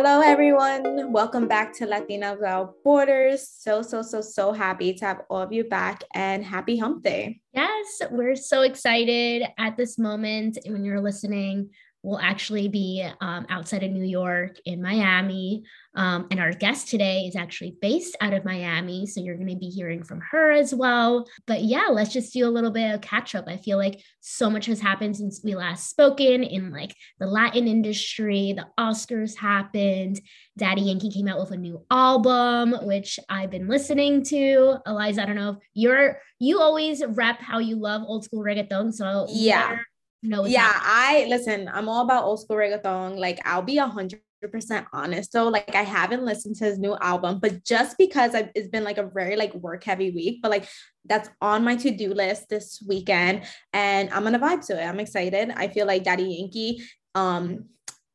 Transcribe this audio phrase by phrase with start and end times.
[0.00, 1.10] Hello, everyone.
[1.10, 3.48] Welcome back to Latina Without Borders.
[3.48, 7.40] So, so, so, so happy to have all of you back and happy hump day.
[7.52, 10.56] Yes, we're so excited at this moment.
[10.66, 11.70] When you're listening,
[12.08, 15.62] will actually be um, outside of New York in Miami.
[15.94, 19.04] Um, and our guest today is actually based out of Miami.
[19.04, 21.28] So you're going to be hearing from her as well.
[21.46, 23.44] But yeah, let's just do a little bit of catch up.
[23.46, 27.68] I feel like so much has happened since we last spoken in like the Latin
[27.68, 28.54] industry.
[28.56, 30.18] The Oscars happened.
[30.56, 34.78] Daddy Yankee came out with a new album, which I've been listening to.
[34.86, 38.94] Eliza, I don't know if you're, you always rep how you love old school reggaeton.
[38.94, 39.76] So yeah
[40.22, 44.20] no yeah i listen i'm all about old school reggaeton like i'll be a hundred
[44.50, 48.50] percent honest So, like i haven't listened to his new album but just because I've,
[48.54, 50.68] it's been like a very like work heavy week but like
[51.04, 55.50] that's on my to-do list this weekend and i'm gonna vibe to it i'm excited
[55.56, 56.82] i feel like daddy yankee
[57.14, 57.64] um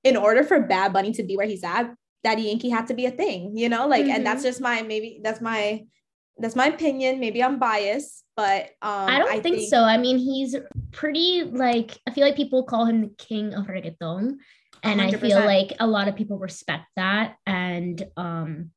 [0.03, 3.05] in order for bad bunny to be where he's at daddy yankee had to be
[3.05, 4.15] a thing you know like mm-hmm.
[4.15, 4.49] and that's mm-hmm.
[4.49, 5.83] just my maybe that's my
[6.37, 9.83] that's my opinion maybe i'm biased but um, I don't I think, think, so.
[9.83, 10.55] I mean, he's
[10.91, 14.37] pretty like I feel like people call him the king of reggaeton,
[14.81, 15.13] and 100%.
[15.13, 17.35] I feel like a lot of people respect that.
[17.45, 18.71] And um,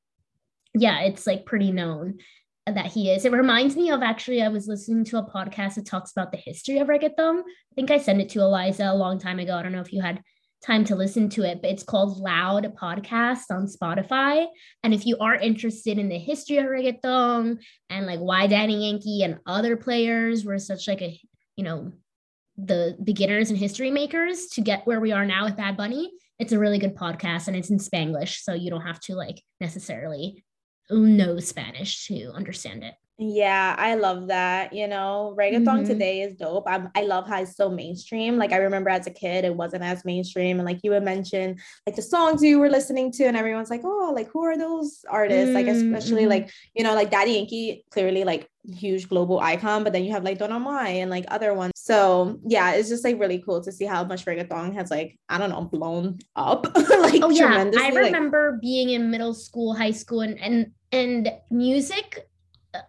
[0.75, 2.19] yeah, it's like pretty known
[2.67, 3.25] that he is.
[3.25, 6.39] It reminds me of actually, I was listening to a podcast that talks about the
[6.39, 7.41] history of reggaeton.
[7.41, 9.57] I think I sent it to Eliza a long time ago.
[9.57, 10.21] I don't know if you had
[10.65, 14.47] time to listen to it, but it's called Loud Podcast on Spotify.
[14.83, 17.59] And if you are interested in the history of reggaeton
[17.91, 21.19] and like why Daddy Yankee and other players were such like a,
[21.57, 21.93] you know,
[22.57, 26.53] the beginners and history makers to get where we are now with Bad Bunny, it's
[26.53, 28.41] a really good podcast and it's in Spanglish.
[28.43, 30.45] So you don't have to like necessarily
[30.91, 32.95] know Spanish to understand it.
[33.19, 34.75] Yeah, I love that.
[34.75, 35.86] You know, reggaeton mm-hmm.
[35.86, 36.69] today is dope.
[36.69, 38.36] I, I love how it's so mainstream.
[38.36, 40.59] Like I remember as a kid, it wasn't as mainstream.
[40.59, 41.56] And like you would mention,
[41.87, 45.03] like the songs you were listening to, and everyone's like, oh, like who are those
[45.09, 45.47] artists?
[45.47, 45.55] Mm-hmm.
[45.55, 46.31] Like especially mm-hmm.
[46.31, 49.82] like you know, like Daddy Yankee, clearly like huge global icon.
[49.82, 51.72] But then you have like Don Omar and like other ones.
[51.75, 55.38] So yeah, it's just like really cool to see how much reggaeton has like I
[55.38, 56.66] don't know blown up.
[56.76, 61.32] like oh yeah, I remember like, being in middle school, high school, and and and
[61.50, 62.28] music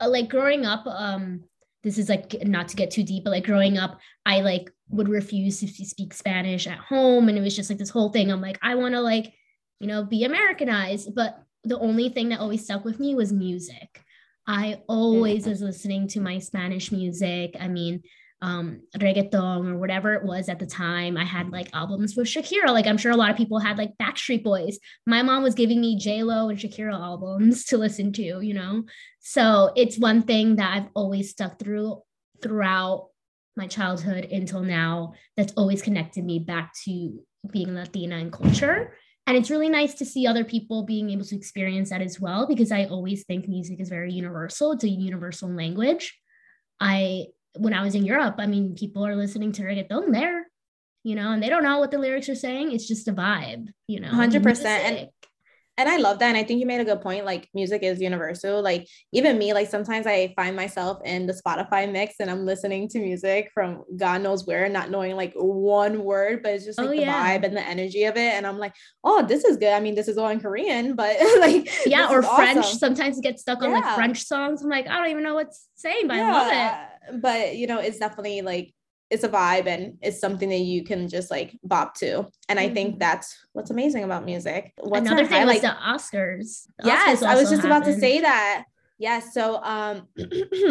[0.02, 1.44] uh, like growing up um
[1.84, 5.10] this is like not to get too deep but like growing up i like would
[5.10, 8.32] refuse to speak spanish at home and it was just like this whole thing.
[8.32, 9.34] I'm like i want to like
[9.80, 14.02] you know be americanized but the only thing that always stuck with me was music.
[14.48, 17.56] I always was listening to my spanish music.
[17.60, 18.04] I mean
[18.42, 21.18] um, reggaeton or whatever it was at the time.
[21.18, 22.68] I had like albums with Shakira.
[22.68, 24.80] Like I'm sure a lot of people had like Backstreet Boys.
[25.06, 28.84] My mom was giving me J Lo and Shakira albums to listen to, you know.
[29.20, 32.02] So it's one thing that I've always stuck through
[32.42, 33.10] throughout
[33.56, 35.14] my childhood until now.
[35.36, 37.20] That's always connected me back to
[37.52, 38.94] being Latina and culture.
[39.26, 42.48] And it's really nice to see other people being able to experience that as well,
[42.48, 44.72] because I always think music is very universal.
[44.72, 46.18] It's a universal language.
[46.80, 47.26] I
[47.60, 50.48] when I was in Europe, I mean, people are listening to reggaeton there,
[51.04, 52.72] you know, and they don't know what the lyrics are saying.
[52.72, 54.10] It's just a vibe, you know.
[54.10, 54.66] 100%.
[54.66, 55.10] And
[55.78, 56.30] and I love that.
[56.30, 57.24] And I think you made a good point.
[57.24, 58.64] Like music is universal.
[58.64, 62.88] Like even me, like sometimes I find myself in the Spotify mix and I'm listening
[62.90, 66.84] to music from God knows where, not knowing like one word, but it's just oh,
[66.84, 67.38] like oh, the yeah.
[67.38, 68.34] vibe and the energy of it.
[68.34, 68.74] And I'm like,
[69.04, 69.72] oh, this is good.
[69.72, 72.58] I mean, this is all in Korean, but like yeah, or French.
[72.58, 72.80] Awesome.
[72.80, 73.80] Sometimes get stuck on yeah.
[73.80, 74.64] like French songs.
[74.64, 76.28] I'm like, I don't even know what's saying, but yeah.
[76.28, 76.52] I love
[77.14, 77.22] it.
[77.22, 78.74] But you know, it's definitely like
[79.10, 82.28] it's a vibe and it's something that you can just like bop to.
[82.50, 83.00] And I think mm-hmm.
[83.00, 84.74] that's what's amazing about music.
[84.78, 85.62] What's Another thing highlight?
[85.64, 86.68] was the Oscars.
[86.80, 87.84] The yes, Oscars I was just happened.
[87.84, 88.66] about to say that.
[88.98, 89.34] Yes.
[89.34, 90.08] So um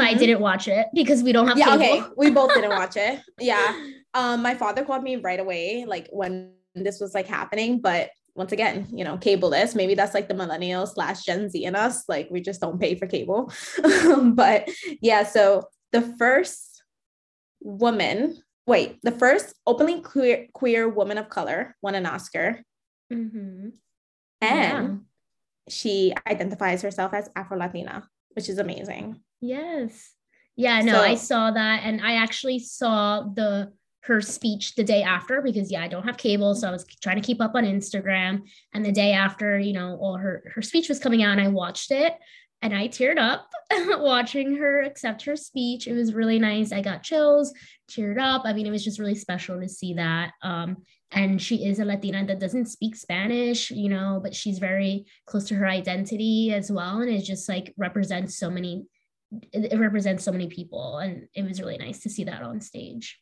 [0.00, 2.04] I didn't watch it because we don't have yeah, cable.
[2.04, 2.14] okay.
[2.16, 3.20] We both didn't watch it.
[3.40, 3.74] Yeah.
[4.14, 8.52] Um my father called me right away, like when this was like happening, but once
[8.52, 9.74] again, you know, cableless.
[9.74, 12.06] Maybe that's like the millennial slash Gen Z in us.
[12.06, 13.50] Like we just don't pay for cable.
[14.34, 14.68] but
[15.00, 16.75] yeah, so the first
[17.66, 22.62] woman, wait, the first openly queer, queer woman of color won an Oscar.
[23.12, 23.70] Mm-hmm.
[24.40, 24.94] And yeah.
[25.68, 29.20] she identifies herself as Afro Latina, which is amazing.
[29.40, 30.12] Yes.
[30.54, 31.82] Yeah, no, so, I saw that.
[31.84, 33.72] And I actually saw the
[34.04, 36.54] her speech the day after because yeah, I don't have cable.
[36.54, 38.42] So I was trying to keep up on Instagram.
[38.72, 41.48] And the day after, you know, all her her speech was coming out and I
[41.48, 42.14] watched it
[42.62, 43.48] and I teared up
[44.00, 45.86] watching her accept her speech.
[45.86, 46.72] It was really nice.
[46.72, 47.52] I got chills,
[47.90, 48.42] teared up.
[48.44, 50.32] I mean, it was just really special to see that.
[50.42, 50.78] Um,
[51.12, 55.46] and she is a Latina that doesn't speak Spanish, you know, but she's very close
[55.48, 57.00] to her identity as well.
[57.00, 58.86] And it just like represents so many,
[59.52, 60.98] it represents so many people.
[60.98, 63.18] And it was really nice to see that on stage.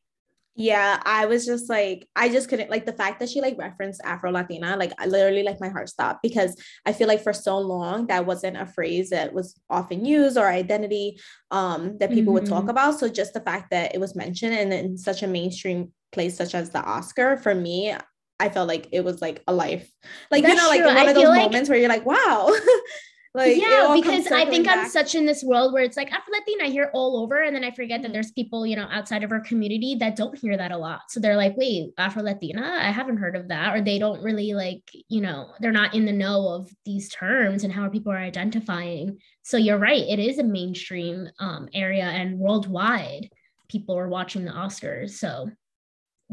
[0.57, 4.01] Yeah, I was just like, I just couldn't like the fact that she like referenced
[4.05, 6.57] Afro Latina, like I literally like my heart stopped because
[6.87, 10.47] I feel like for so long that wasn't a phrase that was often used or
[10.47, 11.19] identity
[11.51, 12.35] um that people mm-hmm.
[12.35, 12.71] would talk mm-hmm.
[12.71, 13.01] about.
[13.01, 16.55] So just the fact that it was mentioned and in such a mainstream place such
[16.55, 17.93] as the Oscar for me,
[18.39, 19.91] I felt like it was like a life,
[20.31, 20.87] like That's you know, like true.
[20.87, 22.53] one I of those moments where you're like, wow.
[23.35, 24.79] Like yeah, because I think back.
[24.79, 27.55] I'm such in this world where it's like Afro Latina I hear all over, and
[27.55, 28.13] then I forget that mm-hmm.
[28.13, 31.11] there's people you know outside of our community that don't hear that a lot.
[31.11, 34.55] So they're like, wait, Afro Latina, I haven't heard of that, or they don't really
[34.55, 38.19] like you know they're not in the know of these terms and how people are
[38.19, 39.19] identifying.
[39.43, 43.31] So you're right, it is a mainstream um, area, and worldwide
[43.69, 45.11] people are watching the Oscars.
[45.11, 45.51] So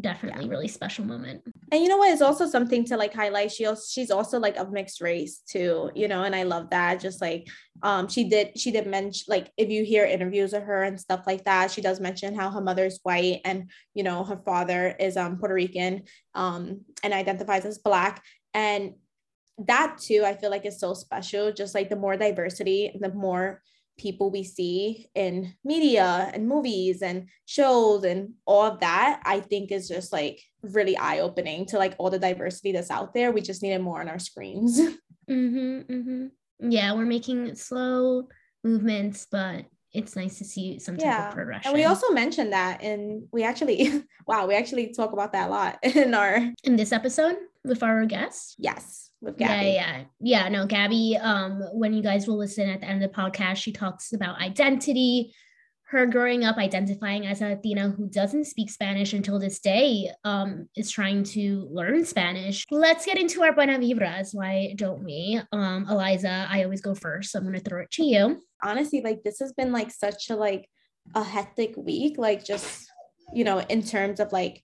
[0.01, 0.51] definitely yeah.
[0.51, 1.41] really special moment.
[1.71, 2.11] And you know what?
[2.11, 3.51] It's also something to like highlight.
[3.51, 6.99] She also, she's also like of mixed race too, you know, and I love that.
[6.99, 7.47] Just like
[7.83, 11.21] um she did she did mention like if you hear interviews of her and stuff
[11.25, 15.15] like that, she does mention how her mother's white and you know her father is
[15.17, 16.03] um Puerto Rican
[16.35, 18.23] um and identifies as black.
[18.53, 18.95] And
[19.67, 21.51] that too, I feel like is so special.
[21.51, 23.61] Just like the more diversity, the more
[24.01, 29.71] people we see in media and movies and shows and all of that, I think
[29.71, 33.31] is just like really eye opening to like all the diversity that's out there.
[33.31, 34.79] We just need it more on our screens.
[35.29, 36.71] Mm-hmm, mm-hmm.
[36.71, 38.27] Yeah, we're making slow
[38.65, 41.27] movements, but it's nice to see some type yeah.
[41.29, 41.69] of progression.
[41.69, 45.51] And we also mentioned that, and we actually, wow, we actually talk about that a
[45.51, 48.55] lot in our in this episode with our guests.
[48.57, 49.71] Yes with Gabby.
[49.71, 50.49] Yeah, yeah, yeah.
[50.49, 51.17] No, Gabby.
[51.21, 54.41] Um, when you guys will listen at the end of the podcast, she talks about
[54.41, 55.33] identity,
[55.85, 60.67] her growing up identifying as a Latina who doesn't speak Spanish until this day, um,
[60.75, 62.65] is trying to learn Spanish.
[62.71, 64.29] Let's get into our buena vibras.
[64.33, 65.39] Why don't we?
[65.51, 68.41] Um, Eliza, I always go first, so I'm gonna throw it to you.
[68.63, 70.67] Honestly, like this has been like such a like
[71.13, 72.87] a hectic week, like just
[73.33, 74.63] you know, in terms of like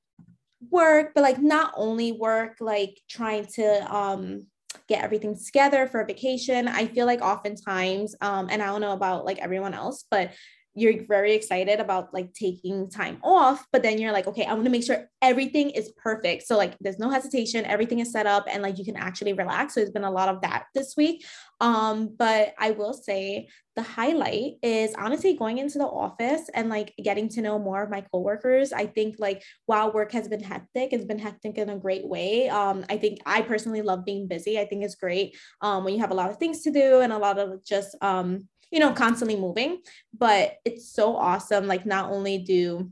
[0.69, 4.47] work, but like not only work, like trying to um
[4.87, 6.67] get everything together for a vacation.
[6.67, 10.31] I feel like oftentimes, um, and I don't know about like everyone else, but
[10.77, 14.65] you're very excited about like taking time off, but then you're like, okay, I want
[14.65, 16.43] to make sure everything is perfect.
[16.43, 19.73] So like there's no hesitation, everything is set up and like you can actually relax.
[19.73, 21.25] So it's been a lot of that this week.
[21.59, 26.93] Um, but I will say the highlight is honestly going into the office and like
[27.03, 28.71] getting to know more of my coworkers.
[28.71, 32.49] I think like while work has been hectic, it's been hectic in a great way.
[32.49, 34.59] Um, I think I personally love being busy.
[34.59, 37.11] I think it's great um, when you have a lot of things to do and
[37.11, 39.79] a lot of just um you know, constantly moving.
[40.17, 41.67] But it's so awesome.
[41.67, 42.91] Like, not only do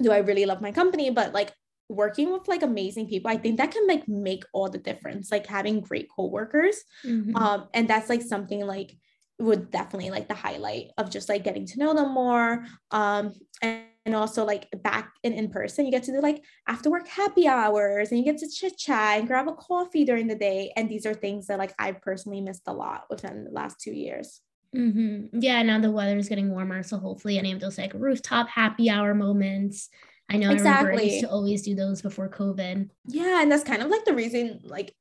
[0.00, 1.52] do I really love my company, but like
[1.88, 5.30] working with like amazing people, I think that can like make all the difference.
[5.30, 6.82] Like having great coworkers.
[7.04, 7.36] Mm-hmm.
[7.36, 8.96] Um, and that's like something like
[9.38, 12.64] would definitely like the highlight of just like getting to know them more.
[12.90, 16.90] Um, and and also like back in in person you get to do like after
[16.90, 20.34] work happy hours and you get to chit chat and grab a coffee during the
[20.34, 23.80] day and these are things that like i personally missed a lot within the last
[23.80, 24.40] two years
[24.74, 25.40] Mm-hmm.
[25.40, 28.90] Yeah, now the weather is getting warmer, so hopefully any of those like rooftop happy
[28.90, 29.88] hour moments.
[30.30, 30.70] I know exactly.
[30.70, 32.88] I remember I used to always do those before COVID.
[33.06, 34.60] Yeah, and that's kind of like the reason.
[34.64, 34.94] Like,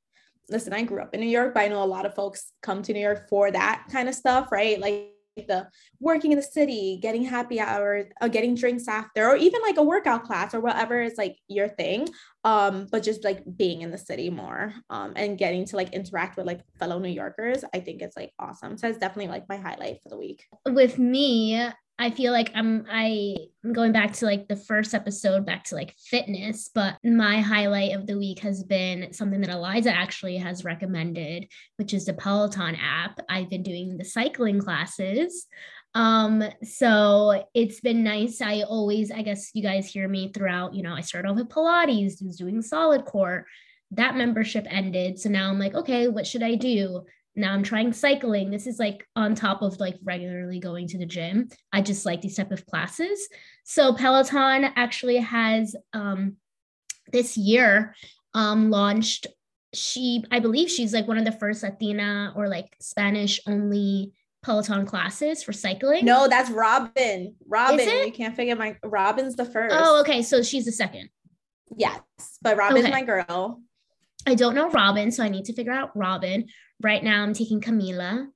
[0.50, 2.84] listen, I grew up in New York, but I know a lot of folks come
[2.84, 4.80] to New York for that kind of stuff, right?
[4.80, 5.68] Like the
[6.00, 9.84] working in the city, getting happy hours, uh, getting drinks after, or even like a
[9.84, 12.08] workout class or whatever is like your thing.
[12.44, 16.38] Um, but just like being in the city more um, and getting to like interact
[16.38, 18.78] with like fellow New Yorkers, I think it's like awesome.
[18.78, 20.46] So it's definitely like my highlight for the week.
[20.66, 21.70] With me,
[22.00, 25.76] I feel like I'm I am going back to like the first episode back to
[25.76, 30.66] like fitness, but my highlight of the week has been something that Eliza actually has
[30.66, 31.48] recommended,
[31.78, 33.20] which is the Peloton app.
[33.30, 35.46] I've been doing the cycling classes.
[35.96, 38.42] Um, so it's been nice.
[38.42, 41.50] I always, I guess you guys hear me throughout, you know, I started off with
[41.50, 43.46] Pilates, was doing solid core.
[43.92, 45.20] That membership ended.
[45.20, 47.06] So now I'm like, okay, what should I do?
[47.36, 48.52] Now i'm trying cycling.
[48.52, 51.50] This is like on top of like regularly going to the gym.
[51.72, 53.28] I just like these type of classes.
[53.63, 56.38] So peloton actually has um
[57.12, 57.96] this year
[58.34, 59.28] um launched
[59.74, 64.13] she i believe she's like one of the first latina or like spanish only
[64.44, 66.06] peloton classes for cycling.
[66.06, 67.36] No that's robin.
[67.48, 67.80] Robin.
[68.06, 69.75] you can't figure my robin's the first.
[69.78, 70.22] Oh okay.
[70.22, 71.10] So she's the second.
[71.75, 72.02] Yes
[72.42, 72.92] but robin's okay.
[72.92, 73.62] my girl
[74.25, 76.46] I don't know Robin, so I need to figure out Robin
[76.82, 78.27] right now I'm taking Camila.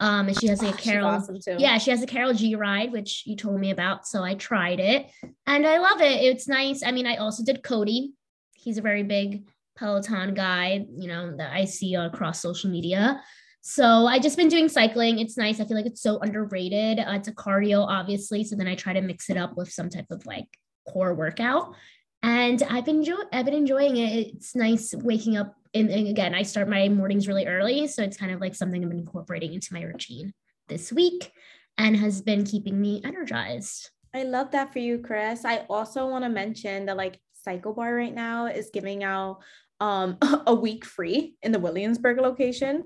[0.00, 1.06] Um, and she has like a Karol.
[1.06, 4.06] Awesome yeah, she has a Karol G ride, which you told me about.
[4.06, 5.10] So I tried it
[5.46, 6.22] and I love it.
[6.22, 6.82] It's nice.
[6.82, 8.14] I mean, I also did Cody.
[8.54, 13.22] He's a very big Peloton guy, you know, that I see across social media.
[13.60, 15.18] So I just been doing cycling.
[15.18, 15.60] It's nice.
[15.60, 16.98] I feel like it's so underrated.
[16.98, 18.42] Uh, it's a cardio, obviously.
[18.42, 20.46] So then I try to mix it up with some type of like
[20.88, 21.74] core workout.
[22.22, 24.28] And I've been enjoy- I've been enjoying it.
[24.34, 25.56] It's nice waking up.
[25.74, 28.82] And, and again, I start my mornings really early, so it's kind of like something
[28.82, 30.32] I've been incorporating into my routine
[30.68, 31.32] this week,
[31.78, 33.90] and has been keeping me energized.
[34.14, 35.44] I love that for you, Chris.
[35.44, 39.38] I also want to mention that like CycleBar right now is giving out
[39.80, 42.84] um a week free in the Williamsburg location.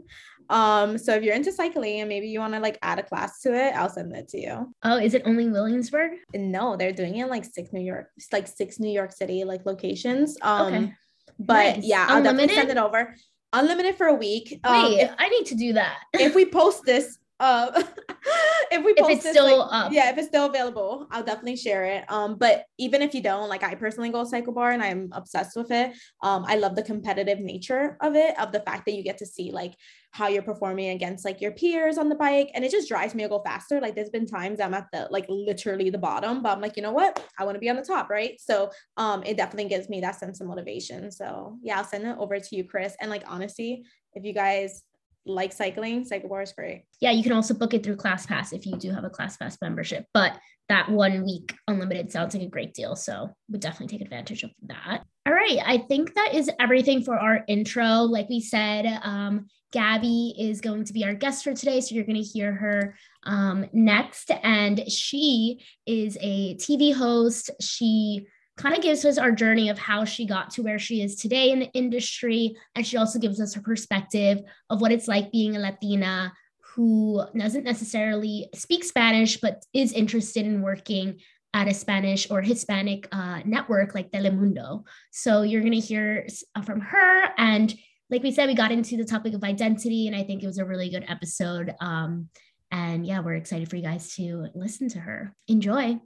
[0.51, 3.41] Um, so if you're into cycling and maybe you want to like add a class
[3.43, 4.75] to it, I'll send it to you.
[4.83, 6.13] Oh, is it only Williamsburg?
[6.35, 10.37] No, they're doing it like six New York, like six New York City like locations.
[10.43, 10.93] Um, okay.
[11.39, 11.85] but nice.
[11.85, 12.49] yeah, I'll Unlimited?
[12.49, 13.15] definitely send it over.
[13.53, 14.61] Unlimited for a week.
[14.65, 15.99] Um, Wait, if, I need to do that.
[16.13, 17.71] if we post this uh,
[18.71, 19.93] if we post if it's still like, up.
[19.93, 22.11] yeah, if it's still available, I'll definitely share it.
[22.11, 25.71] Um, but even if you don't, like I personally go CycleBar and I'm obsessed with
[25.71, 25.93] it.
[26.23, 29.27] Um, I love the competitive nature of it, of the fact that you get to
[29.27, 29.75] see like
[30.15, 33.25] how you're performing against like your peers on the bike, and it just drives me
[33.25, 33.81] to go faster.
[33.81, 36.85] Like there's been times I'm at the like literally the bottom, but I'm like, you
[36.85, 37.21] know what?
[37.37, 38.41] I want to be on the top, right?
[38.41, 41.11] So um, it definitely gives me that sense of motivation.
[41.11, 42.95] So yeah, I'll send it over to you, Chris.
[43.01, 44.85] And like honestly, if you guys
[45.27, 46.85] like cycling, CycleBar is great.
[47.01, 50.07] Yeah, you can also book it through ClassPass if you do have a ClassPass membership.
[50.13, 50.39] But
[50.69, 52.97] that one week unlimited sounds like a great deal.
[52.97, 55.05] So would definitely take advantage of that.
[55.27, 55.59] All right.
[55.65, 58.03] I think that is everything for our intro.
[58.03, 61.81] Like we said, um, Gabby is going to be our guest for today.
[61.81, 64.31] So you're going to hear her um, next.
[64.43, 67.51] And she is a TV host.
[67.61, 71.17] She kind of gives us our journey of how she got to where she is
[71.17, 72.57] today in the industry.
[72.75, 76.33] And she also gives us her perspective of what it's like being a Latina
[76.75, 81.21] who doesn't necessarily speak Spanish, but is interested in working
[81.53, 84.85] at a Spanish or Hispanic uh, network like Telemundo.
[85.13, 87.29] So you're going to hear uh, from her.
[87.39, 87.73] And
[88.11, 90.59] like we said, we got into the topic of identity, and I think it was
[90.59, 91.75] a really good episode.
[91.81, 92.29] Um,
[92.71, 95.35] and yeah, we're excited for you guys to listen to her.
[95.49, 96.01] Enjoy.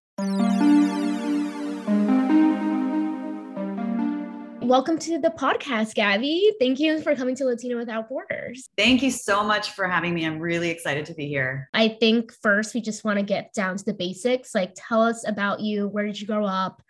[4.68, 6.52] Welcome to the podcast, Gabby.
[6.60, 8.68] Thank you for coming to Latina Without Borders.
[8.76, 10.26] Thank you so much for having me.
[10.26, 11.70] I'm really excited to be here.
[11.72, 14.54] I think first we just want to get down to the basics.
[14.54, 15.88] Like, tell us about you.
[15.88, 16.82] Where did you grow up?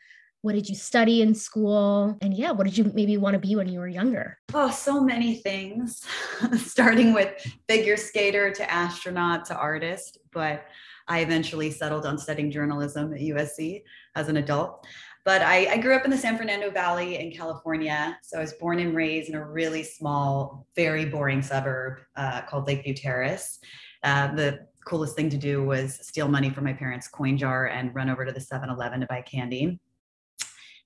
[0.43, 2.19] What did you study in school?
[2.21, 4.39] And yeah, what did you maybe want to be when you were younger?
[4.53, 6.05] Oh, so many things,
[6.57, 7.31] starting with
[7.69, 10.19] figure skater to astronaut to artist.
[10.33, 10.67] But
[11.07, 13.83] I eventually settled on studying journalism at USC
[14.17, 14.85] as an adult.
[15.29, 18.19] But I, I, grew up in the San Fernando Valley in California.
[18.23, 22.67] So I was born and raised in a really small, very boring suburb uh, called
[22.67, 23.59] Lakeview Terrace.
[24.03, 27.95] Uh, the coolest thing to do was steal money from my parents' coin jar and
[27.95, 29.79] run over to the 7 Eleven to buy candy.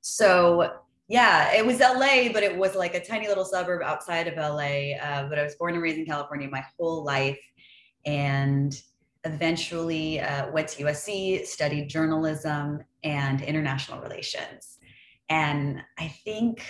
[0.00, 0.72] So
[1.06, 4.96] yeah, it was LA, but it was like a tiny little suburb outside of LA.
[5.00, 7.38] Uh, but I was born and raised in California my whole life.
[8.06, 8.76] And
[9.22, 14.78] eventually uh, went to USC, studied journalism and international relations.
[15.28, 16.64] And I think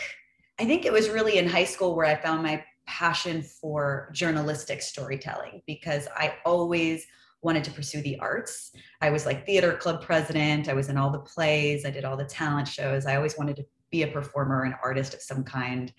[0.60, 4.82] I think it was really in high school where I found my passion for journalistic
[4.82, 7.06] storytelling because I always
[7.42, 8.70] wanted to pursue the arts.
[9.00, 12.16] I was like theater club president, I was in all the plays, I did all
[12.16, 13.06] the talent shows.
[13.06, 15.92] I always wanted to be a performer, an artist of some kind.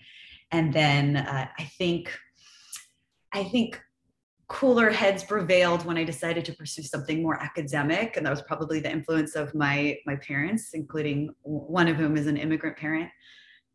[0.50, 2.16] And then uh, I think
[3.32, 3.80] I think
[4.48, 8.80] cooler heads prevailed when I decided to pursue something more academic, and that was probably
[8.80, 13.10] the influence of my my parents, including one of whom is an immigrant parent.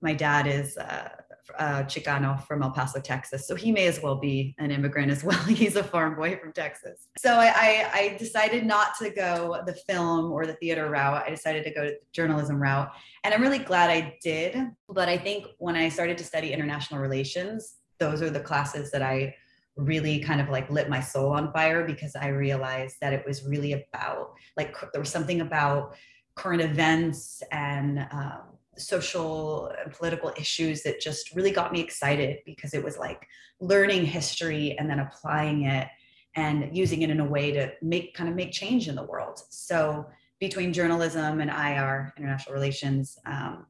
[0.02, 1.10] My dad is uh,
[1.58, 5.24] uh, Chicano from El Paso, Texas, so he may as well be an immigrant as
[5.24, 5.40] well.
[5.48, 7.08] He's a farm boy from Texas.
[7.18, 11.24] So I, I, I decided not to go the film or the theater route.
[11.26, 12.90] I decided to go the journalism route,
[13.24, 14.56] and I'm really glad I did.
[14.88, 19.02] But I think when I started to study international relations, those are the classes that
[19.02, 19.36] I
[19.80, 23.46] really kind of like lit my soul on fire because I realized that it was
[23.46, 25.96] really about like there was something about
[26.36, 28.42] current events and um,
[28.78, 33.26] social and political issues that just really got me excited because it was like
[33.60, 35.88] learning history and then applying it
[36.36, 39.42] and using it in a way to make kind of make change in the world.
[39.50, 40.08] So
[40.40, 43.66] between journalism and IR, international relations, um,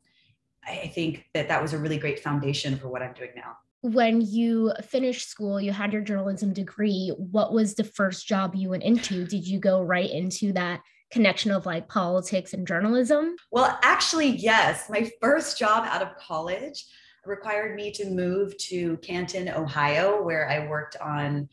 [0.67, 4.21] I think that that was a really great foundation for what I'm doing now when
[4.21, 7.13] you finished school, you had your journalism degree.
[7.17, 9.25] What was the first job you went into?
[9.25, 10.81] Did you go right into that
[11.11, 13.35] connection of like politics and journalism?
[13.51, 14.89] Well, actually, yes.
[14.89, 16.85] My first job out of college
[17.25, 21.49] required me to move to Canton, Ohio, where I worked on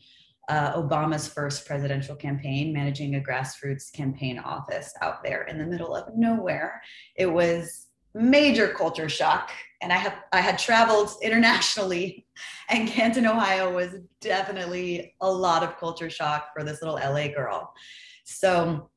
[0.49, 5.95] uh, Obama's first presidential campaign, managing a grassroots campaign office out there in the middle
[5.95, 6.81] of nowhere.
[7.15, 7.86] It was
[8.17, 12.25] major culture shock and I have I had traveled internationally,
[12.69, 17.73] and Canton, Ohio was definitely a lot of culture shock for this little LA girl.
[18.23, 18.89] So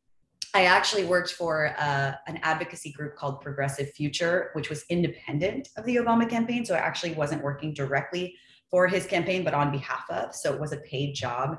[0.55, 5.85] I actually worked for uh, an advocacy group called Progressive Future, which was independent of
[5.85, 6.65] the Obama campaign.
[6.65, 8.35] So I actually wasn't working directly
[8.69, 10.35] for his campaign, but on behalf of.
[10.35, 11.59] So it was a paid job.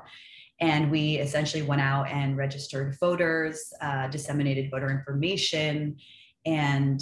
[0.60, 5.96] And we essentially went out and registered voters, uh, disseminated voter information,
[6.44, 7.00] and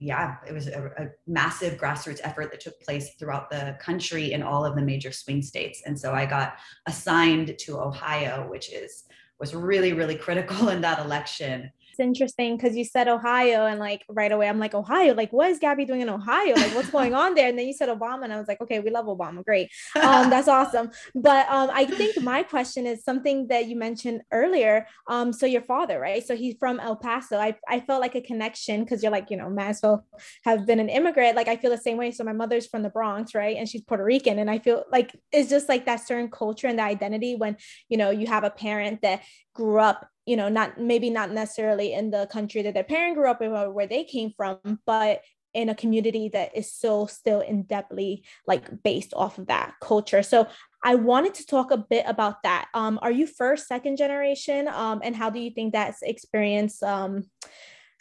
[0.00, 4.42] yeah, it was a, a, massive grassroots effort that took place throughout the country in
[4.42, 5.82] all of the major swing states.
[5.84, 6.54] And so I got
[6.86, 9.04] assigned to Ohio, which is
[9.38, 14.32] was really, really critical in that election interesting because you said Ohio and like right
[14.32, 15.14] away I'm like Ohio?
[15.14, 16.54] Like what is Gabby doing in Ohio?
[16.54, 17.48] Like what's going on there?
[17.48, 19.44] And then you said Obama and I was like okay we love Obama.
[19.44, 19.70] Great.
[19.96, 20.90] Um that's awesome.
[21.14, 25.62] But um I think my question is something that you mentioned earlier um so your
[25.62, 26.26] father right?
[26.26, 27.38] So he's from El Paso.
[27.38, 30.06] I, I felt like a connection because you're like you know Maxwell
[30.44, 31.36] have been an immigrant.
[31.36, 32.10] Like I feel the same way.
[32.10, 33.56] So my mother's from the Bronx right?
[33.56, 34.38] And she's Puerto Rican.
[34.38, 37.56] And I feel like it's just like that certain culture and the identity when
[37.88, 39.22] you know you have a parent that
[39.54, 43.28] grew up you know not maybe not necessarily in the country that their parent grew
[43.30, 45.22] up in or where they came from but
[45.54, 50.22] in a community that is so still in depthly like based off of that culture.
[50.22, 50.46] So
[50.82, 52.68] i wanted to talk a bit about that.
[52.72, 54.68] Um, are you first second generation?
[54.68, 57.24] Um, and how do you think that's experience um,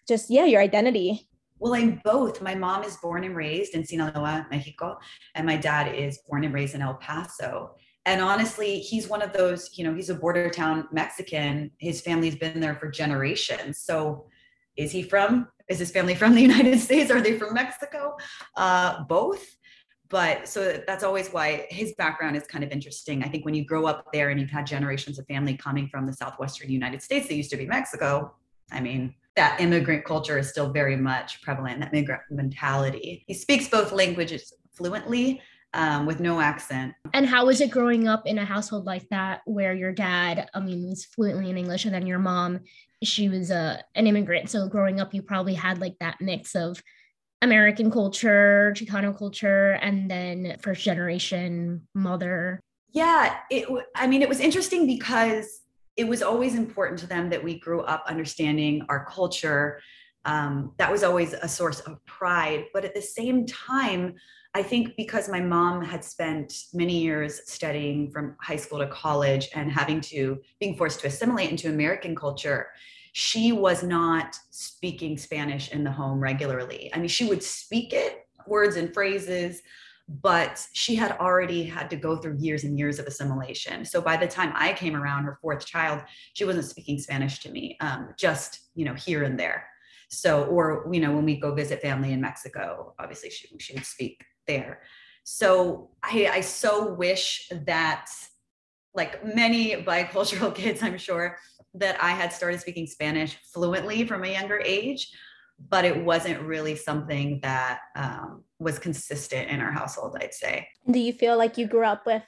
[0.07, 1.27] just yeah your identity?
[1.57, 2.41] Well, I'm both.
[2.41, 4.97] My mom is born and raised in Sinaloa, Mexico,
[5.35, 7.75] and my dad is born and raised in El Paso
[8.05, 11.71] and honestly he's one of those you know he's a border town mexican.
[11.79, 13.79] His family's been there for generations.
[13.79, 14.27] So
[14.77, 17.11] is he from is his family from the united states?
[17.11, 18.15] Are they from mexico?
[18.55, 19.45] Uh, both.
[20.09, 23.23] But so that's always why his background is kind of interesting.
[23.23, 26.07] I think when you grow up there and you've had generations of family coming from
[26.07, 28.33] the southwestern united states that used to be mexico
[28.71, 33.23] i mean that immigrant culture is still very much prevalent that immigrant mentality.
[33.25, 35.41] He speaks both languages fluently
[35.73, 36.93] um, with no accent.
[37.13, 40.59] And how was it growing up in a household like that, where your dad, I
[40.59, 42.61] mean, was fluently in English, and then your mom,
[43.03, 44.49] she was a an immigrant.
[44.49, 46.81] So growing up, you probably had like that mix of
[47.41, 52.59] American culture, Chicano culture, and then first generation mother.
[52.91, 53.67] Yeah, it.
[53.95, 55.61] I mean, it was interesting because
[55.95, 59.79] it was always important to them that we grew up understanding our culture.
[60.25, 64.15] Um, that was always a source of pride, but at the same time
[64.59, 69.47] I think because my mom had spent many years studying from high school to college
[69.55, 72.67] and having to being forced to assimilate into American culture,
[73.13, 76.91] she was not speaking Spanish in the home regularly.
[76.93, 79.61] I mean, she would speak it, words and phrases,
[80.09, 83.85] but she had already had to go through years and years of assimilation.
[83.85, 86.01] So by the time I came around, her fourth child,
[86.33, 89.67] she wasn't speaking Spanish to me, um, just you know here and there.
[90.09, 93.85] So, or you know, when we go visit family in Mexico, obviously she she would
[93.85, 94.81] speak there.
[95.23, 98.09] So I, I so wish that,
[98.95, 101.37] like many bicultural kids, I'm sure,
[101.75, 105.07] that I had started speaking Spanish fluently from a younger age,
[105.69, 110.67] but it wasn't really something that um, was consistent in our household, I'd say.
[110.89, 112.23] Do you feel like you grew up with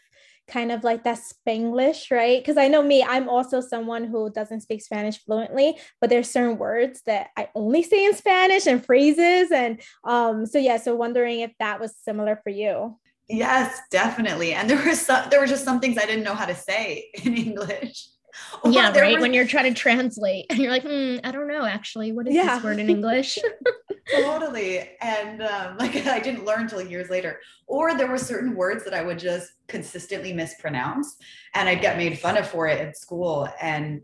[0.47, 2.41] kind of like that Spanglish, right?
[2.41, 6.57] Because I know me, I'm also someone who doesn't speak Spanish fluently, but there's certain
[6.57, 9.51] words that I only say in Spanish and phrases.
[9.51, 12.97] And um, so yeah, so wondering if that was similar for you.
[13.29, 14.53] Yes, definitely.
[14.53, 17.09] And there were some, there were just some things I didn't know how to say
[17.23, 18.07] in English.
[18.65, 19.19] yeah, right.
[19.19, 22.33] When you're trying to translate and you're like, hmm, I don't know, actually, what is
[22.33, 22.55] yeah.
[22.55, 23.37] this word in English?
[24.15, 24.89] totally.
[25.01, 27.39] And um, like I didn't learn until years later.
[27.67, 31.15] Or there were certain words that I would just consistently mispronounce
[31.55, 33.47] and I'd get made fun of for it at school.
[33.61, 34.01] And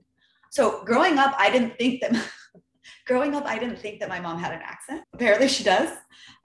[0.50, 2.16] so growing up, I didn't think that
[3.06, 5.04] growing up, I didn't think that my mom had an accent.
[5.14, 5.90] Apparently she does.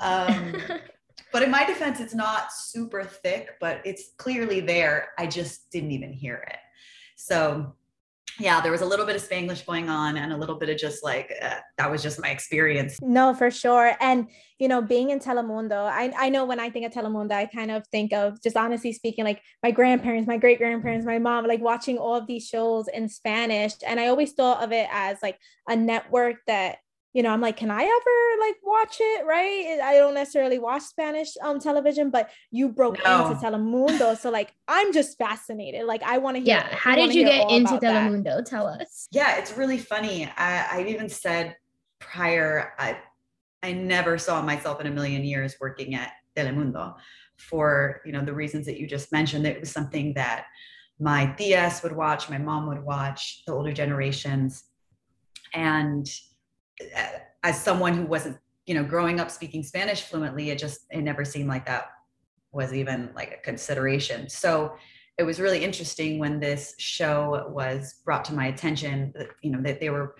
[0.00, 0.56] Um,
[1.32, 5.08] but in my defense, it's not super thick, but it's clearly there.
[5.18, 6.58] I just didn't even hear it.
[7.16, 7.74] So
[8.38, 10.78] yeah, there was a little bit of Spanglish going on and a little bit of
[10.78, 12.98] just like uh, that was just my experience.
[13.02, 13.92] No, for sure.
[14.00, 17.46] And you know, being in Telemundo, I I know when I think of Telemundo, I
[17.46, 21.46] kind of think of just honestly speaking, like my grandparents, my great grandparents, my mom,
[21.46, 25.18] like watching all of these shows in Spanish, and I always thought of it as
[25.22, 26.78] like a network that
[27.12, 29.26] you know, I'm like, can I ever like watch it?
[29.26, 29.78] Right.
[29.82, 33.26] I don't necessarily watch Spanish um television, but you broke no.
[33.26, 34.16] into Telemundo.
[34.16, 35.84] So like I'm just fascinated.
[35.84, 36.56] Like I want to hear.
[36.56, 36.74] Yeah.
[36.74, 38.36] How did you get into Telemundo?
[38.36, 38.46] That.
[38.46, 39.08] Tell us.
[39.12, 40.30] Yeah, it's really funny.
[40.36, 41.56] I, I've even said
[41.98, 42.98] prior, I
[43.62, 46.94] I never saw myself in a million years working at Telemundo
[47.36, 49.46] for you know the reasons that you just mentioned.
[49.46, 50.46] It was something that
[50.98, 54.64] my tias would watch, my mom would watch, the older generations.
[55.54, 56.08] And
[57.42, 61.24] as someone who wasn't you know growing up speaking spanish fluently it just it never
[61.24, 61.86] seemed like that
[62.52, 64.28] was even like a consideration.
[64.28, 64.76] So
[65.18, 69.60] it was really interesting when this show was brought to my attention that you know
[69.62, 70.14] that they were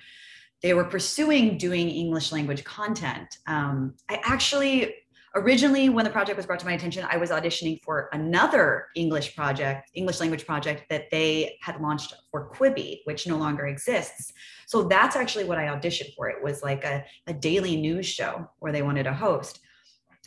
[0.63, 3.39] they were pursuing doing english language content.
[3.47, 4.95] Um, i actually
[5.35, 9.35] originally when the project was brought to my attention i was auditioning for another english
[9.35, 14.33] project english language project that they had launched for quibi which no longer exists.
[14.67, 16.29] So that's actually what i auditioned for.
[16.29, 19.61] It was like a, a daily news show where they wanted a host.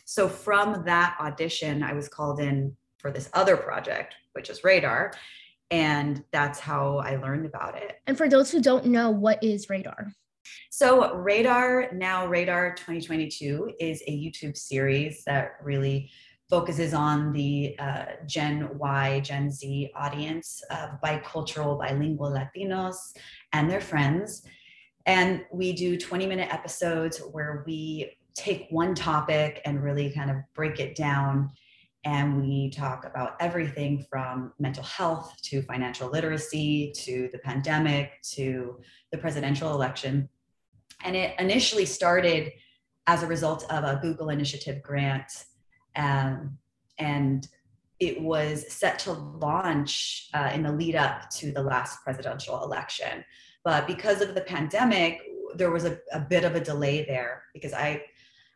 [0.04, 5.12] So from that audition i was called in for this other project which is radar
[5.70, 8.00] and that's how i learned about it.
[8.06, 10.12] And for those who don't know what is radar
[10.70, 16.10] so, Radar, now Radar 2022, is a YouTube series that really
[16.48, 22.96] focuses on the uh, Gen Y, Gen Z audience of bicultural, bilingual Latinos
[23.52, 24.42] and their friends.
[25.06, 30.36] And we do 20 minute episodes where we take one topic and really kind of
[30.54, 31.50] break it down.
[32.04, 38.78] And we talk about everything from mental health to financial literacy to the pandemic to
[39.10, 40.28] the presidential election.
[41.04, 42.52] And it initially started
[43.06, 45.30] as a result of a Google Initiative grant.
[45.94, 46.58] Um,
[46.98, 47.46] and
[48.00, 53.24] it was set to launch uh, in the lead up to the last presidential election.
[53.64, 55.20] But because of the pandemic,
[55.54, 58.02] there was a, a bit of a delay there because I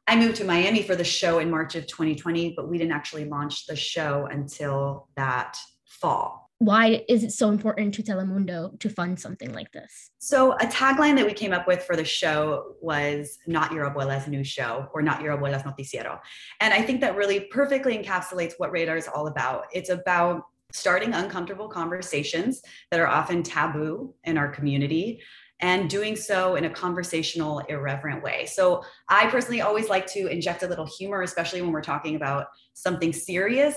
[0.07, 3.27] I moved to Miami for the show in March of 2020, but we didn't actually
[3.27, 9.19] launch the show until that fall why is it so important to Telemundo to fund
[9.19, 10.11] something like this?
[10.19, 14.29] So, a tagline that we came up with for the show was not your abuela's
[14.29, 16.21] news show or not your abuela's noticiero.
[16.61, 19.69] And I think that really perfectly encapsulates what Radar is all about.
[19.73, 25.23] It's about starting uncomfortable conversations that are often taboo in our community
[25.61, 28.45] and doing so in a conversational, irreverent way.
[28.45, 32.49] So, I personally always like to inject a little humor, especially when we're talking about
[32.75, 33.77] something serious,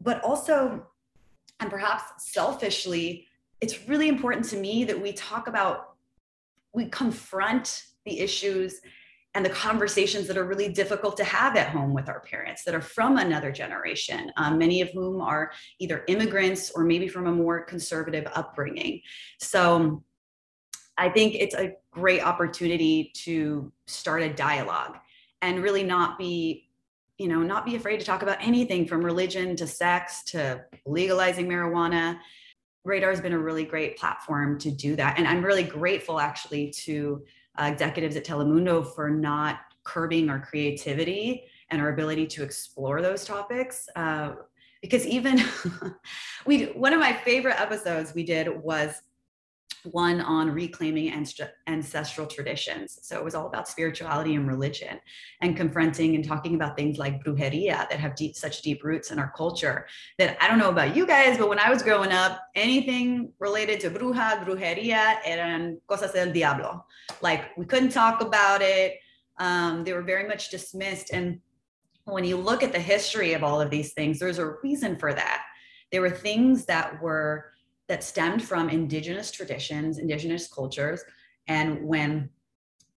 [0.00, 0.86] but also
[1.60, 3.26] and perhaps selfishly,
[3.60, 5.94] it's really important to me that we talk about,
[6.72, 8.80] we confront the issues
[9.34, 12.74] and the conversations that are really difficult to have at home with our parents that
[12.74, 17.32] are from another generation, um, many of whom are either immigrants or maybe from a
[17.32, 19.00] more conservative upbringing.
[19.40, 20.04] So
[20.96, 24.96] I think it's a great opportunity to start a dialogue
[25.42, 26.68] and really not be
[27.18, 31.48] you know, not be afraid to talk about anything from religion to sex to legalizing
[31.48, 32.18] marijuana.
[32.84, 35.18] Radar has been a really great platform to do that.
[35.18, 37.24] And I'm really grateful actually to
[37.58, 43.24] uh, executives at Telemundo for not curbing our creativity and our ability to explore those
[43.24, 43.88] topics.
[43.94, 44.32] Uh,
[44.82, 45.40] because even
[46.46, 49.00] we, one of my favorite episodes we did was
[49.92, 51.12] one on reclaiming
[51.66, 52.98] ancestral traditions.
[53.02, 54.98] So it was all about spirituality and religion
[55.40, 59.18] and confronting and talking about things like brujeria that have deep, such deep roots in
[59.18, 59.86] our culture
[60.18, 63.80] that I don't know about you guys, but when I was growing up, anything related
[63.80, 66.84] to bruja, brujeria eran cosas del diablo.
[67.20, 68.98] Like we couldn't talk about it.
[69.38, 71.12] Um, they were very much dismissed.
[71.12, 71.40] And
[72.04, 75.12] when you look at the history of all of these things, there's a reason for
[75.12, 75.42] that.
[75.90, 77.53] There were things that were
[77.88, 81.02] that stemmed from indigenous traditions, indigenous cultures.
[81.46, 82.30] And when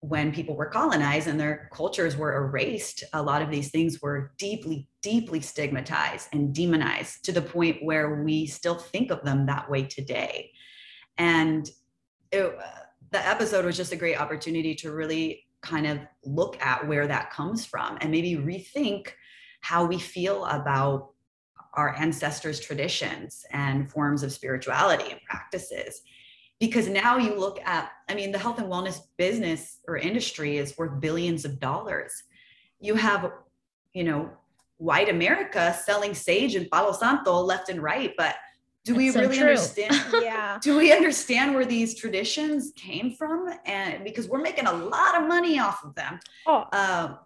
[0.01, 4.33] when people were colonized and their cultures were erased, a lot of these things were
[4.39, 9.69] deeply, deeply stigmatized and demonized to the point where we still think of them that
[9.69, 10.53] way today.
[11.19, 11.69] And
[12.31, 12.57] it,
[13.11, 17.31] the episode was just a great opportunity to really kind of look at where that
[17.31, 19.09] comes from and maybe rethink
[19.61, 21.11] how we feel about
[21.77, 26.03] our ancestors' traditions and forms of spirituality and practices.
[26.59, 30.77] Because now you look at, I mean, the health and wellness business or industry is
[30.79, 32.23] worth billions of dollars.
[32.81, 33.31] You have,
[33.93, 34.31] you know,
[34.79, 38.37] white America selling sage and Palo Santo left and right, but
[38.87, 39.49] do we so really true.
[39.49, 44.73] understand yeah do we understand where these traditions came from and because we're making a
[44.73, 47.19] lot of money off of them oh um,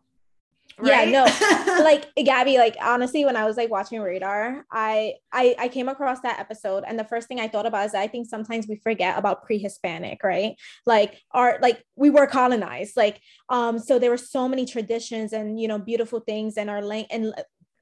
[0.80, 1.08] Right?
[1.08, 1.84] Yeah, no.
[1.84, 6.20] like Gabby, like honestly, when I was like watching Radar, I, I I came across
[6.20, 9.18] that episode, and the first thing I thought about is I think sometimes we forget
[9.18, 10.56] about pre-Hispanic, right?
[10.86, 15.60] Like our like we were colonized, like um, so there were so many traditions and
[15.60, 17.34] you know beautiful things, and our lang and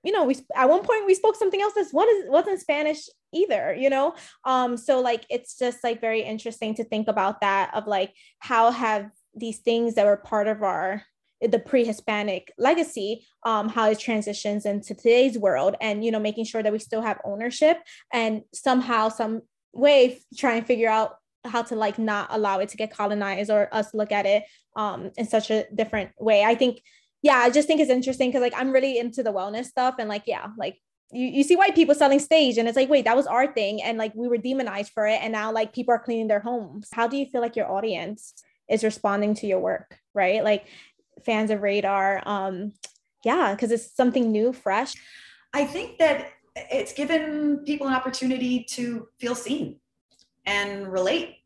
[0.03, 3.09] you know we at one point we spoke something else that what is wasn't Spanish
[3.33, 4.15] either, you know.
[4.45, 8.71] Um, so like it's just like very interesting to think about that of like how
[8.71, 11.03] have these things that were part of our
[11.41, 16.63] the pre-hispanic legacy um, how it transitions into today's world and you know making sure
[16.63, 17.79] that we still have ownership
[18.13, 22.77] and somehow some way try and figure out how to like not allow it to
[22.77, 24.43] get colonized or us look at it
[24.77, 26.43] um, in such a different way.
[26.43, 26.83] I think
[27.23, 30.09] yeah i just think it's interesting because like i'm really into the wellness stuff and
[30.09, 30.79] like yeah like
[31.13, 33.83] you, you see white people selling stage and it's like wait that was our thing
[33.83, 36.89] and like we were demonized for it and now like people are cleaning their homes.
[36.93, 38.35] How do you feel like your audience
[38.69, 40.43] is responding to your work right?
[40.43, 40.67] Like
[41.25, 42.73] fans of radar um
[43.25, 44.95] yeah because it's something new fresh
[45.55, 49.77] i think that it's given people an opportunity to feel seen
[50.47, 51.37] and relate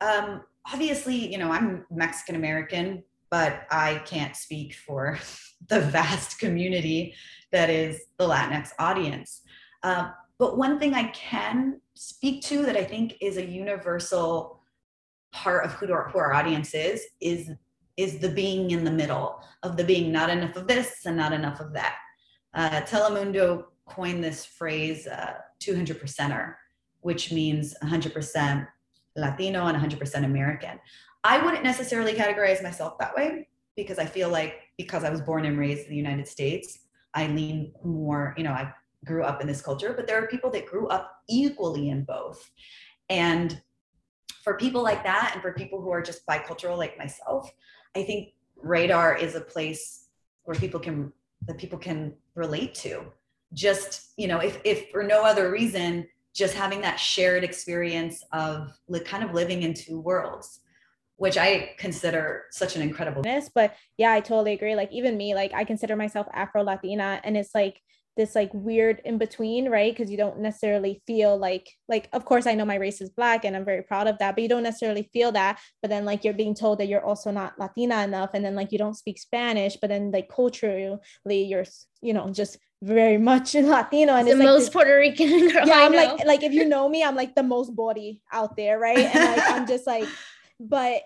[0.00, 5.18] um obviously you know i'm mexican american but i can't speak for
[5.68, 7.14] the vast community
[7.54, 9.42] that is the Latinx audience.
[9.84, 14.60] Uh, but one thing I can speak to that I think is a universal
[15.32, 17.50] part of who our, who our audience is is
[17.96, 21.32] is the being in the middle of the being not enough of this and not
[21.32, 21.96] enough of that.
[22.54, 26.54] Uh, Telemundo coined this phrase uh, 200 percenter,
[27.00, 28.66] which means 100%
[29.16, 30.78] Latino and 100% American.
[31.22, 35.44] I wouldn't necessarily categorize myself that way because I feel like because I was born
[35.44, 36.80] and raised in the United States,
[37.14, 38.72] I lean more, you know, I
[39.04, 42.50] grew up in this culture, but there are people that grew up equally in both.
[43.08, 43.60] And
[44.44, 47.50] for people like that, and for people who are just bicultural like myself,
[47.96, 50.08] I think radar is a place
[50.44, 51.12] where people can
[51.46, 53.06] that people can relate to.
[53.54, 58.78] Just, you know, if if for no other reason, just having that shared experience of
[58.86, 60.60] like kind of living in two worlds
[61.16, 63.22] which I consider such an incredible.
[63.54, 64.74] But yeah, I totally agree.
[64.74, 67.80] Like even me, like I consider myself Afro Latina, and it's like
[68.16, 69.92] this like weird in between, right?
[69.92, 73.44] Because you don't necessarily feel like like of course I know my race is black
[73.44, 75.60] and I'm very proud of that, but you don't necessarily feel that.
[75.82, 78.72] But then like you're being told that you're also not Latina enough, and then like
[78.72, 81.64] you don't speak Spanish, but then like culturally you're
[82.00, 85.66] you know just very much Latino and the it's most like Puerto Rican girl.
[85.66, 88.78] Yeah, I'm like like if you know me, I'm like the most body out there,
[88.78, 88.98] right?
[88.98, 90.08] And like I'm just like
[90.60, 91.02] but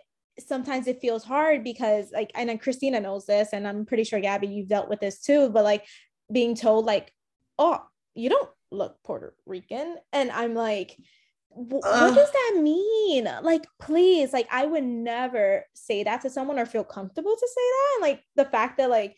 [0.47, 4.21] sometimes it feels hard because like and then Christina knows this and I'm pretty sure
[4.21, 5.85] Gabby you've dealt with this too but like
[6.33, 7.13] being told like
[7.59, 7.83] oh
[8.15, 9.97] you don't look Puerto Rican.
[10.13, 10.97] And I'm like
[11.51, 11.83] what
[12.15, 13.29] does that mean?
[13.43, 17.63] Like please like I would never say that to someone or feel comfortable to say
[17.63, 17.93] that.
[17.95, 19.17] And like the fact that like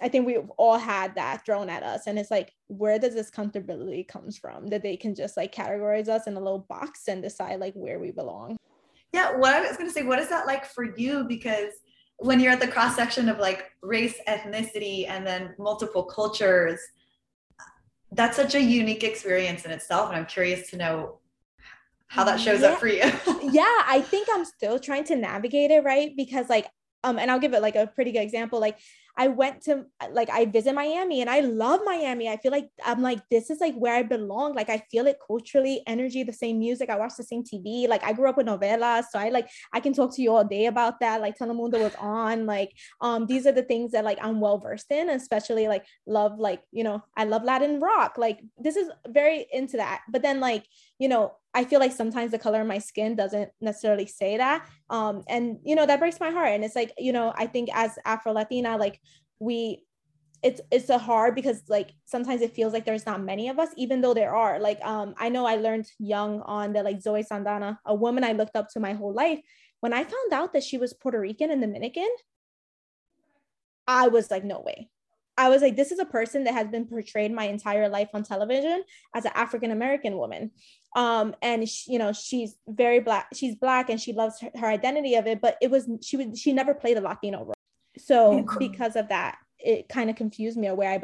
[0.00, 2.06] I think we've all had that thrown at us.
[2.06, 6.08] And it's like where does this comfortability comes from that they can just like categorize
[6.08, 8.56] us in a little box and decide like where we belong?
[9.12, 11.24] Yeah, what I was going to say, what is that like for you?
[11.28, 11.72] Because
[12.18, 16.80] when you're at the cross section of like race, ethnicity, and then multiple cultures,
[18.12, 20.08] that's such a unique experience in itself.
[20.08, 21.18] And I'm curious to know
[22.08, 22.68] how that shows yeah.
[22.68, 22.98] up for you.
[23.50, 26.16] yeah, I think I'm still trying to navigate it, right?
[26.16, 26.66] Because like
[27.02, 28.60] um and I'll give it like a pretty good example.
[28.60, 28.78] Like
[29.16, 32.28] I went to like I visit Miami and I love Miami.
[32.28, 34.54] I feel like I'm like this is like where I belong.
[34.54, 36.90] Like I feel it culturally, energy, the same music.
[36.90, 37.88] I watch the same TV.
[37.88, 40.44] Like I grew up with novelas, so I like I can talk to you all
[40.44, 41.20] day about that.
[41.20, 42.46] Like Telemundo was on.
[42.46, 46.38] Like um these are the things that like I'm well versed in, especially like love
[46.38, 48.14] like you know I love Latin rock.
[48.18, 50.02] Like this is very into that.
[50.08, 50.64] But then like
[50.98, 54.66] you know I feel like sometimes the color of my skin doesn't necessarily say that.
[54.90, 56.48] Um, and you know, that breaks my heart.
[56.48, 59.00] And it's like, you know, I think as Afro Latina, like
[59.38, 59.84] we
[60.42, 63.70] it's it's a hard because like sometimes it feels like there's not many of us,
[63.76, 64.60] even though there are.
[64.60, 68.32] Like um, I know I learned young on that like Zoe Saldana, a woman I
[68.32, 69.40] looked up to my whole life.
[69.80, 72.08] When I found out that she was Puerto Rican and Dominican,
[73.86, 74.90] I was like, no way.
[75.36, 78.22] I was like, this is a person that has been portrayed my entire life on
[78.22, 80.50] television as an African American woman
[80.94, 84.66] um and she, you know she's very black she's black and she loves her, her,
[84.66, 87.54] identity of it but it was she was, she never played a latino role
[87.98, 91.00] so because of that it kind of confused me where i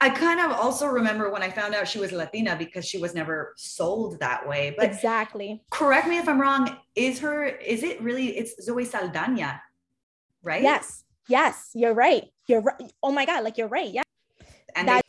[0.00, 3.14] I kind of also remember when I found out she was Latina because she was
[3.14, 4.74] never sold that way.
[4.76, 5.62] But exactly.
[5.70, 6.76] Correct me if I'm wrong.
[6.94, 9.62] Is her, is it really, it's Zoe Saldana,
[10.42, 10.62] right?
[10.62, 11.03] Yes.
[11.28, 11.70] Yes.
[11.74, 12.24] You're right.
[12.46, 12.92] You're right.
[13.02, 13.44] Oh my God.
[13.44, 13.90] Like you're right.
[13.90, 14.02] Yeah.
[14.76, 15.04] And that,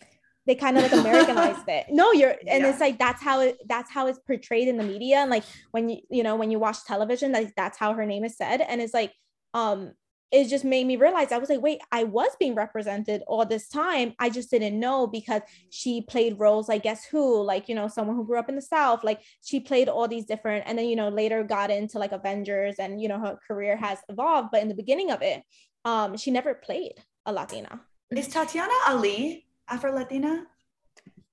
[0.46, 1.88] they kind of like Americanized it.
[1.90, 2.70] No, you're and yeah.
[2.70, 5.18] it's like that's how it that's how it's portrayed in the media.
[5.18, 8.24] And like when you you know when you watch television, like that's how her name
[8.24, 8.62] is said.
[8.62, 9.12] And it's like
[9.54, 9.94] um
[10.32, 13.70] it just made me realize I was like, wait, I was being represented all this
[13.70, 14.14] time.
[14.20, 18.16] I just didn't know because she played roles, I guess who, like, you know, someone
[18.16, 20.96] who grew up in the South, like she played all these different, and then, you
[20.96, 24.50] know, later got into like Avengers and, you know, her career has evolved.
[24.52, 25.42] But in the beginning of it,
[25.86, 26.96] um, she never played
[27.26, 27.82] a Latina.
[28.12, 30.46] Is Tatiana Ali Afro Latina?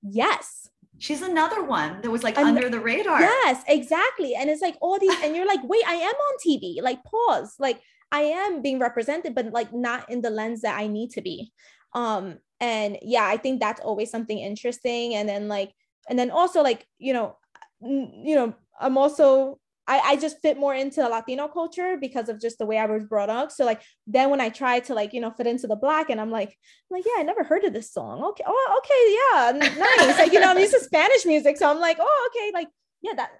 [0.01, 0.69] Yes.
[0.99, 3.19] She's another one that was like An- under the radar.
[3.19, 4.35] Yes, exactly.
[4.35, 6.81] And it's like all these, and you're like, wait, I am on TV.
[6.81, 7.55] Like, pause.
[7.59, 11.21] Like, I am being represented, but like not in the lens that I need to
[11.21, 11.51] be.
[11.93, 15.15] Um, and yeah, I think that's always something interesting.
[15.15, 15.73] And then like,
[16.07, 17.37] and then also like, you know,
[17.81, 22.39] you know, I'm also I, I just fit more into the Latino culture because of
[22.39, 23.51] just the way I was brought up.
[23.51, 26.21] So like then when I try to like, you know, fit into the black and
[26.21, 28.23] I'm like, I'm like, yeah, I never heard of this song.
[28.23, 28.43] Okay.
[28.47, 29.13] Oh, okay.
[29.13, 29.69] Yeah.
[29.83, 30.17] Nice.
[30.17, 31.57] like, you know, I'm used to Spanish music.
[31.57, 32.51] So I'm like, oh, okay.
[32.53, 32.69] Like,
[33.01, 33.31] yeah, that.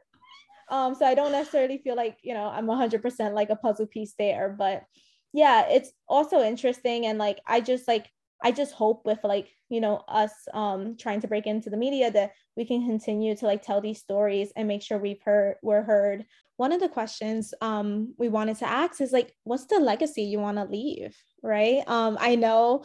[0.69, 4.13] Um, so I don't necessarily feel like, you know, I'm 100% like a puzzle piece
[4.17, 4.49] there.
[4.57, 4.83] But
[5.31, 7.05] yeah, it's also interesting.
[7.05, 8.09] And like, I just like,
[8.43, 12.11] I just hope with like, you know, us um trying to break into the media
[12.11, 15.83] that we can continue to like tell these stories and make sure we've heard we're
[15.83, 16.25] heard.
[16.57, 20.39] One of the questions um we wanted to ask is like, what's the legacy you
[20.39, 21.15] want to leave?
[21.41, 21.83] Right.
[21.87, 22.83] Um, I know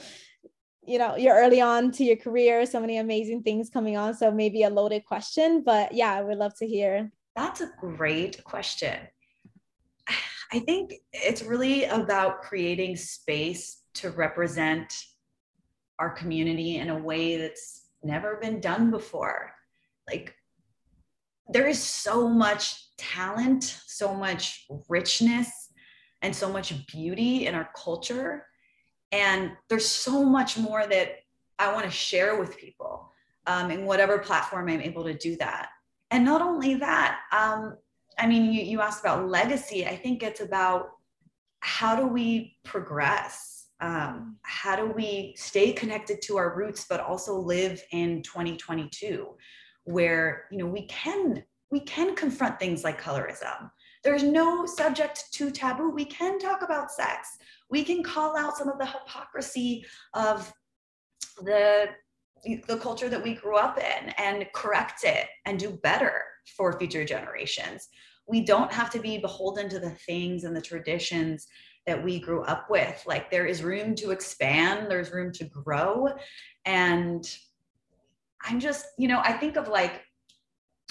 [0.89, 4.31] you know you're early on to your career so many amazing things coming on so
[4.31, 8.97] maybe a loaded question but yeah i would love to hear that's a great question
[10.51, 14.95] i think it's really about creating space to represent
[15.99, 19.53] our community in a way that's never been done before.
[20.09, 20.35] Like,
[21.49, 25.73] there is so much talent, so much richness,
[26.23, 28.47] and so much beauty in our culture.
[29.13, 31.17] And there's so much more that
[31.59, 33.11] I want to share with people
[33.47, 35.69] um, in whatever platform I'm able to do that.
[36.11, 37.77] And not only that, um,
[38.19, 39.87] I mean, you, you asked about legacy.
[39.87, 40.91] I think it's about
[41.61, 43.58] how do we progress?
[43.81, 49.29] Um, how do we stay connected to our roots but also live in 2022
[49.85, 53.71] where you know we can we can confront things like colorism.
[54.05, 55.91] There's no subject to taboo.
[55.91, 57.37] We can talk about sex.
[57.69, 60.53] We can call out some of the hypocrisy of
[61.43, 61.89] the
[62.69, 66.23] the culture that we grew up in and correct it and do better
[66.57, 67.89] for future generations.
[68.29, 71.49] We don't have to be beholden to the things and the traditions
[71.89, 73.03] that we grew up with.
[73.07, 76.09] Like there is room to expand, there's room to grow.
[76.67, 77.27] And
[78.43, 80.03] I'm just, you know, I think of like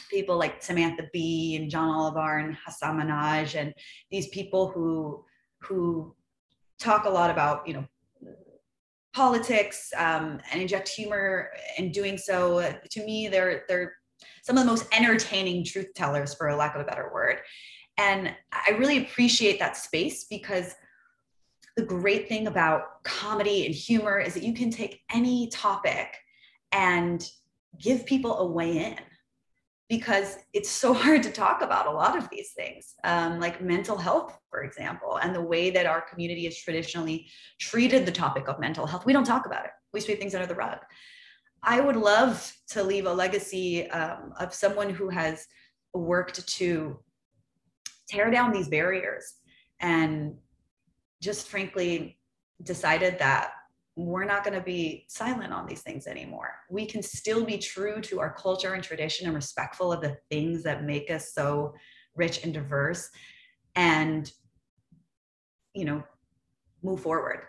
[0.10, 3.76] people like Samantha Bee and John Oliver and Hasan Minhaj and
[4.10, 5.24] these people who
[5.62, 6.16] who
[6.80, 7.86] talk a lot about, you know,
[9.14, 12.74] politics um, and inject humor in doing so.
[12.90, 13.94] To me, they're they're
[14.42, 17.38] some of the most entertaining truth tellers, for a lack of a better word.
[18.00, 20.74] And I really appreciate that space because
[21.78, 26.18] the great thing about comedy and humor is that you can take any topic
[26.72, 27.30] and
[27.80, 28.98] give people a way in
[29.88, 33.96] because it's so hard to talk about a lot of these things, um, like mental
[33.96, 37.28] health, for example, and the way that our community has traditionally
[37.60, 39.06] treated the topic of mental health.
[39.06, 40.80] We don't talk about it, we sweep things under the rug.
[41.64, 45.46] I would love to leave a legacy um, of someone who has
[45.94, 47.00] worked to
[48.10, 49.36] tear down these barriers
[49.80, 50.36] and
[51.22, 52.20] just frankly
[52.64, 53.52] decided that
[53.96, 56.54] we're not going to be silent on these things anymore.
[56.70, 60.64] We can still be true to our culture and tradition and respectful of the things
[60.64, 61.74] that make us so
[62.16, 63.10] rich and diverse
[63.76, 64.32] and
[65.74, 66.04] you know
[66.84, 67.42] move forward.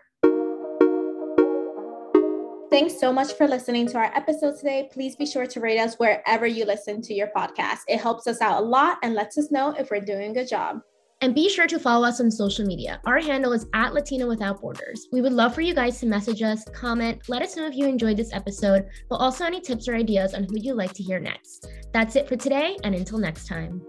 [2.71, 4.89] Thanks so much for listening to our episode today.
[4.93, 7.81] Please be sure to rate us wherever you listen to your podcast.
[7.89, 10.49] It helps us out a lot and lets us know if we're doing a good
[10.49, 10.81] job.
[11.21, 13.01] And be sure to follow us on social media.
[13.05, 15.09] Our handle is at Latina Without Borders.
[15.11, 17.87] We would love for you guys to message us, comment, let us know if you
[17.87, 21.19] enjoyed this episode, but also any tips or ideas on who you'd like to hear
[21.19, 21.67] next.
[21.93, 23.83] That's it for today, and until next time.